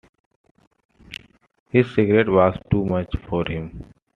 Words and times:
His 1.69 1.93
secret 1.93 2.27
was 2.27 2.57
too 2.71 2.85
much 2.85 3.13
for 3.29 3.47
him. 3.47 3.85